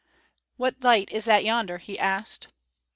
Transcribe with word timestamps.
"What 0.57 0.81
light 0.81 1.11
is 1.11 1.25
that 1.25 1.43
yonder?" 1.45 1.77
he 1.77 1.99
asked. 1.99 2.47